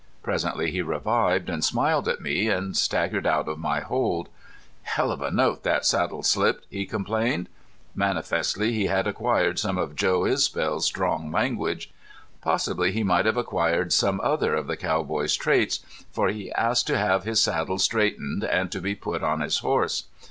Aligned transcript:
Presently 0.23 0.71
he 0.71 0.81
revived, 0.81 1.47
and 1.47 1.63
smiled 1.63 2.07
at 2.07 2.19
me, 2.21 2.47
and 2.47 2.75
staggered 2.75 3.27
out 3.27 3.47
of 3.47 3.59
my 3.59 3.81
hold. 3.81 4.29
"Helluva 4.83 5.29
note 5.31 5.61
that 5.61 5.85
saddle 5.85 6.23
slipped!" 6.23 6.65
he 6.71 6.87
complained. 6.87 7.47
Manifestly 7.93 8.71
he 8.73 8.87
had 8.87 9.05
acquired 9.05 9.59
some 9.59 9.77
of 9.77 9.95
Joe 9.95 10.25
Isbel's 10.25 10.85
strong 10.85 11.31
language. 11.31 11.91
Possibly 12.41 12.91
he 12.91 13.03
might 13.03 13.27
have 13.27 13.37
acquired 13.37 13.93
some 13.93 14.19
other 14.21 14.55
of 14.55 14.65
the 14.65 14.75
cowboy's 14.75 15.35
traits, 15.35 15.81
for 16.11 16.29
he 16.29 16.51
asked 16.53 16.87
to 16.87 16.97
have 16.97 17.23
his 17.23 17.39
saddle 17.39 17.77
straightened 17.77 18.43
and 18.43 18.71
to 18.71 18.81
be 18.81 18.95
put 18.95 19.21
on 19.21 19.41
his 19.41 19.59
horse. 19.59 20.05